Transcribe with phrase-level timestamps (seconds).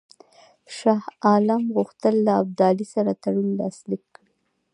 [0.77, 4.31] شاه عالم غوښتل له ابدالي سره تړون لاسلیک کړي.